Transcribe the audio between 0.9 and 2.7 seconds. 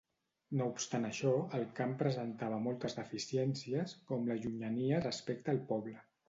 això, el camp presentava